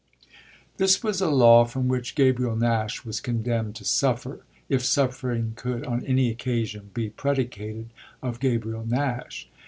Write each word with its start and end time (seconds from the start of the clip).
This 0.77 1.03
was 1.03 1.21
a 1.21 1.29
law 1.29 1.63
from 1.63 1.87
which 1.87 2.15
Gabriel 2.15 2.55
Nash 2.55 3.05
was 3.05 3.21
condemned 3.21 3.75
to 3.75 3.85
suffer, 3.85 4.43
if 4.67 4.83
suffering 4.83 5.53
could 5.55 5.85
on 5.85 6.03
any 6.07 6.31
occasion 6.31 6.89
be 6.95 7.11
predicated 7.11 7.91
of 8.19 8.39
Gabriel 8.39 8.83
Nash. 8.83 9.47